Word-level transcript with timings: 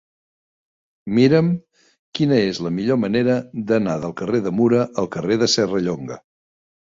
Mira'm 1.17 1.51
quina 2.19 2.39
és 2.45 2.61
la 2.69 2.71
millor 2.77 2.97
manera 3.03 3.35
d'anar 3.73 3.97
del 4.05 4.17
carrer 4.23 4.41
de 4.47 4.53
Mura 4.61 4.81
al 5.03 5.11
carrer 5.17 5.37
de 5.43 5.51
Serrallonga. 5.57 6.19